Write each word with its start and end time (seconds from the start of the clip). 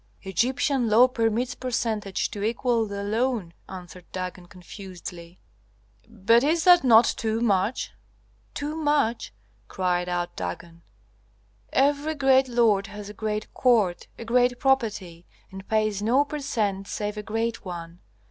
"Egyptian 0.23 0.89
law 0.89 1.07
permits 1.07 1.53
percentage 1.53 2.31
to 2.31 2.41
equal 2.41 2.87
the 2.87 3.03
loan," 3.03 3.53
answered 3.69 4.11
Dagon, 4.11 4.47
confusedly. 4.47 5.39
"But 6.09 6.43
is 6.43 6.63
that 6.63 6.83
not 6.83 7.05
too 7.05 7.39
much?" 7.39 7.91
"Too 8.55 8.75
much?" 8.75 9.31
cried 9.67 10.09
out 10.09 10.35
Dagon. 10.35 10.81
"Every 11.71 12.15
great 12.15 12.47
lord 12.47 12.87
has 12.87 13.09
a 13.09 13.13
great 13.13 13.53
court, 13.53 14.07
a 14.17 14.25
great 14.25 14.57
property, 14.59 15.27
and 15.51 15.67
pays 15.67 16.01
no 16.01 16.25
per 16.25 16.39
cent 16.39 16.87
save 16.87 17.15
a 17.15 17.21
great 17.21 17.63
one. 17.63 17.99